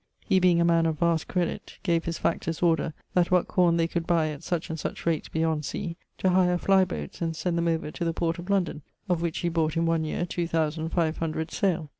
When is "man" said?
0.65-0.87